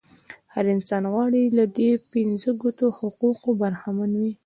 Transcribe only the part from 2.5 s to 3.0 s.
ګونو